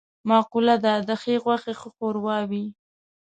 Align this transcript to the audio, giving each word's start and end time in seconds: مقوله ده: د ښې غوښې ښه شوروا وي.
مقوله 0.29 0.75
ده: 0.83 0.93
د 1.07 1.09
ښې 1.21 1.35
غوښې 1.43 1.73
ښه 1.79 1.89
شوروا 1.97 2.37
وي. 2.49 2.65